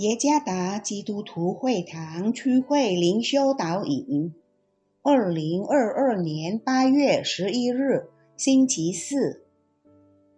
[0.00, 4.32] 耶加达基督徒会堂区会灵修导引，
[5.02, 9.42] 二零二二年八月十一日，星期四，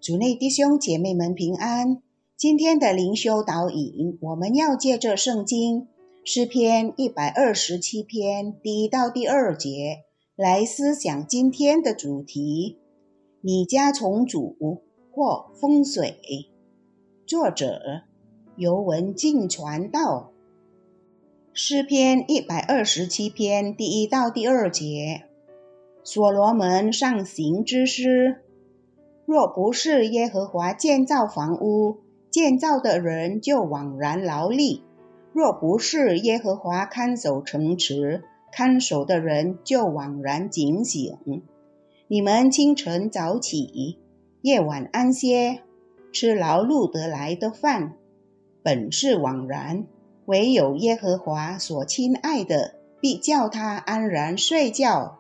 [0.01, 2.03] 主内弟兄姐妹们平安。
[2.37, 5.87] 今天的灵修导引，我们要借着圣经
[6.25, 9.99] 诗篇一百二十七篇第一到第二节
[10.35, 12.79] 来思想今天的主题：
[13.41, 14.57] 你家重组
[15.13, 16.19] 或风水。
[17.25, 18.03] 作者。
[18.57, 20.31] 由文静传道，
[21.55, 25.23] 诗篇一百二十七篇第一到第二节，
[26.05, 28.43] 所罗门上行之诗。
[29.25, 34.83] 若不是耶和华建造房屋，建造的人就枉然劳力；
[35.33, 41.17] 若不是耶和华看守城池，看守的人就枉然警醒。
[42.07, 43.99] 你们清晨早起，
[44.43, 45.63] 夜晚安歇，
[46.13, 47.95] 吃劳碌得来的饭。
[48.63, 49.87] 本是枉然，
[50.27, 55.19] 唯有耶和华所亲爱的，必叫他安然睡觉。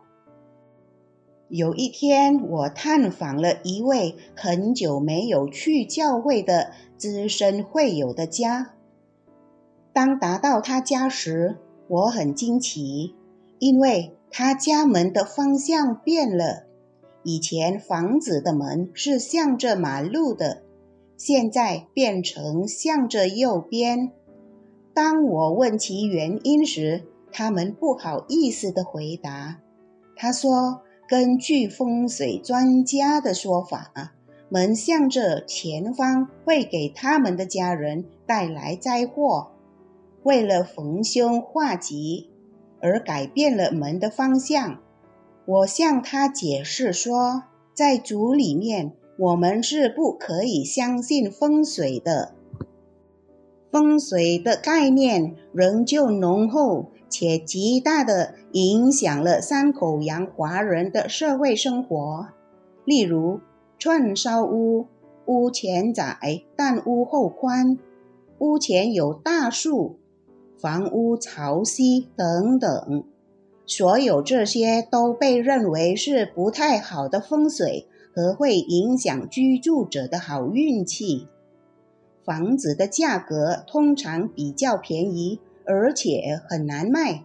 [1.48, 8.74] 有一天，我探访了一位很久没有去教会的资深会友的家。
[9.92, 13.14] 当达到他家时，我很惊奇，
[13.58, 16.64] 因为他家门的方向变了。
[17.24, 20.62] 以前房子的门是向着马路的。
[21.16, 24.10] 现在变成向着右边。
[24.94, 29.60] 当我问其原因时，他们不好意思地回答
[30.16, 34.14] ：“他说，根据风水专家的说法，
[34.48, 39.52] 门向着前方会给他们的家人带来灾祸。
[40.24, 42.28] 为了逢凶化吉，
[42.80, 44.80] 而改变了门的方向。”
[45.44, 47.42] 我向他解释说，
[47.74, 48.92] 在组里面。
[49.18, 52.34] 我们是不可以相信风水的。
[53.70, 62.28] 风水的概念仍旧浓厚，且极大的影响了三口洋华人的社会生活。
[62.84, 63.40] 例如，
[63.78, 64.86] 串烧屋，
[65.26, 67.78] 屋前窄，但屋后宽；
[68.38, 69.96] 屋前有大树，
[70.58, 73.04] 房屋朝西等等。
[73.64, 77.86] 所有这些都被认为是不太好的风水。
[78.14, 81.28] 和会影响居住者的好运气。
[82.24, 87.24] 房子的价格通常比较便宜，而且很难卖。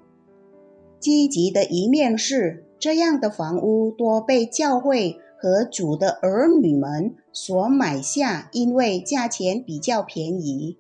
[1.00, 10.78] 积极的一面是，这样的房屋多被教会和主的儿女们所买下，因为价钱比较便宜。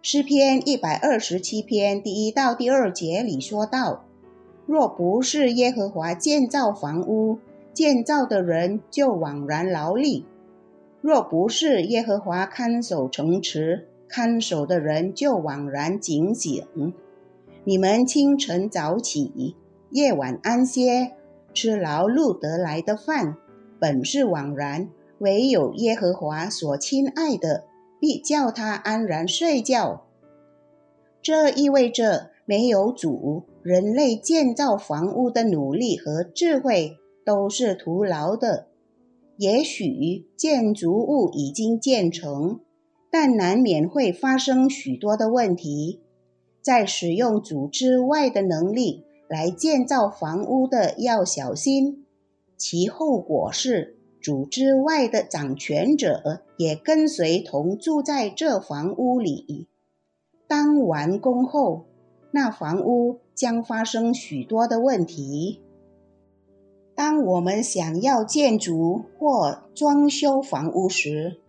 [0.00, 4.04] 诗篇一百二十七篇第一到第二节里说道
[4.66, 7.38] ：“若不是耶和华建造房屋，”
[7.72, 10.24] 建造的人就枉然劳力；
[11.00, 16.64] 若不是耶和华看守城池，看守的人就枉然警醒。
[17.64, 19.56] 你们清晨早起，
[19.90, 21.12] 夜晚安歇，
[21.54, 23.36] 吃劳碌得来的饭，
[23.78, 24.88] 本是枉然；
[25.18, 27.64] 唯有耶和华所亲爱的，
[27.98, 30.04] 必叫他安然睡觉。
[31.22, 36.98] 这意味着没有主，人类建造房屋的努力和智慧。
[37.24, 38.68] 都是徒劳的。
[39.36, 42.60] 也许建筑物已经建成，
[43.10, 46.00] 但难免会发生许多的问题。
[46.60, 52.04] 在使用组织外的能力来建造房屋的，要小心。
[52.56, 59.66] 其后果是，组织外的掌权者也跟随同住在这房屋里。
[60.46, 61.86] 当完工后，
[62.30, 65.60] 那房屋将发生许多的问题。
[67.04, 71.40] 当我们想要建筑或装修房屋时，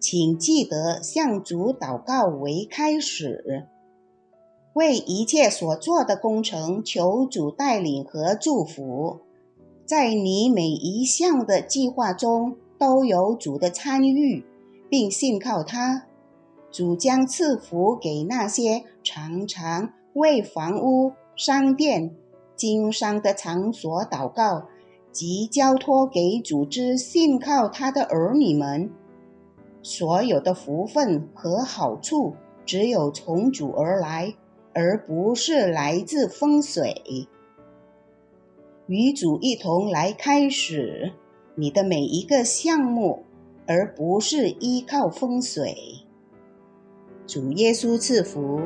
[0.00, 3.66] 请记得向主祷告为开始，
[4.72, 9.20] 为一切所做的工程求主带领和祝福。
[9.84, 14.46] 在你每一项的计划中都有主的参与，
[14.88, 16.06] 并信靠他。
[16.70, 22.16] 主将赐福给那些常常为房屋、商店、
[22.56, 24.68] 经商的场所祷告。
[25.12, 28.90] 即交托给组织信靠他的儿女们，
[29.82, 34.34] 所有的福分和好处只有从主而来，
[34.72, 37.28] 而不是来自风水。
[38.86, 41.12] 与主一同来开始
[41.54, 43.24] 你的每一个项目，
[43.66, 45.76] 而不是依靠风水。
[47.26, 48.60] 主耶稣赐福。